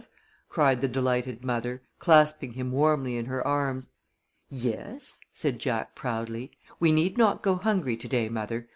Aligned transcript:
cried 0.49 0.81
the 0.81 0.87
delighted 0.87 1.43
mother, 1.43 1.83
clasping 1.99 2.53
him 2.53 2.71
warmly 2.71 3.17
in 3.17 3.25
her 3.27 3.45
arms. 3.45 3.91
"Yes," 4.49 5.19
said 5.31 5.59
Jack, 5.59 5.93
proudly. 5.93 6.49
"We 6.79 6.91
need 6.91 7.19
not 7.19 7.43
go 7.43 7.53
hungry 7.53 7.95
to 7.97 8.07
day, 8.07 8.27
mother. 8.27 8.67